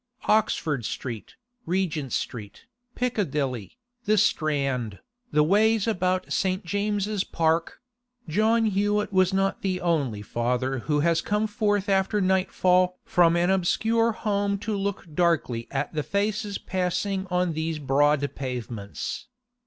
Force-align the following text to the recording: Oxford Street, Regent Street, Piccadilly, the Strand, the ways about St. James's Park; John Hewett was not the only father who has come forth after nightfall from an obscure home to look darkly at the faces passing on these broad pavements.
Oxford 0.25 0.83
Street, 0.83 1.35
Regent 1.67 2.11
Street, 2.11 2.65
Piccadilly, 2.95 3.77
the 4.05 4.17
Strand, 4.17 4.97
the 5.31 5.43
ways 5.43 5.85
about 5.85 6.33
St. 6.33 6.65
James's 6.65 7.23
Park; 7.23 7.79
John 8.27 8.65
Hewett 8.65 9.13
was 9.13 9.31
not 9.31 9.61
the 9.61 9.79
only 9.79 10.23
father 10.23 10.79
who 10.79 11.01
has 11.01 11.21
come 11.21 11.45
forth 11.45 11.87
after 11.87 12.19
nightfall 12.19 12.97
from 13.05 13.35
an 13.35 13.51
obscure 13.51 14.11
home 14.11 14.57
to 14.57 14.75
look 14.75 15.05
darkly 15.13 15.67
at 15.69 15.93
the 15.93 16.01
faces 16.01 16.57
passing 16.57 17.27
on 17.29 17.53
these 17.53 17.77
broad 17.77 18.27
pavements. 18.33 19.27